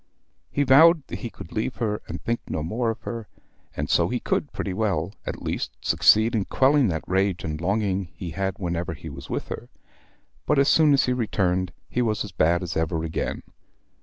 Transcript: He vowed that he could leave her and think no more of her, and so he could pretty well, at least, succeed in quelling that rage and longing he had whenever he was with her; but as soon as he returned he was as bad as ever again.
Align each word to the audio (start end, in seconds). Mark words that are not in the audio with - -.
He 0.49 0.63
vowed 0.63 1.05
that 1.09 1.19
he 1.19 1.29
could 1.29 1.51
leave 1.51 1.75
her 1.75 2.01
and 2.07 2.19
think 2.19 2.39
no 2.47 2.63
more 2.63 2.89
of 2.89 3.03
her, 3.03 3.27
and 3.77 3.87
so 3.87 4.07
he 4.09 4.19
could 4.19 4.51
pretty 4.51 4.73
well, 4.73 5.13
at 5.27 5.43
least, 5.43 5.73
succeed 5.79 6.33
in 6.33 6.45
quelling 6.45 6.87
that 6.87 7.03
rage 7.05 7.43
and 7.43 7.61
longing 7.61 8.05
he 8.15 8.31
had 8.31 8.57
whenever 8.57 8.95
he 8.95 9.09
was 9.09 9.29
with 9.29 9.49
her; 9.49 9.69
but 10.47 10.57
as 10.57 10.69
soon 10.69 10.93
as 10.93 11.05
he 11.05 11.13
returned 11.13 11.71
he 11.87 12.01
was 12.01 12.23
as 12.23 12.31
bad 12.31 12.63
as 12.63 12.75
ever 12.75 13.03
again. 13.03 13.43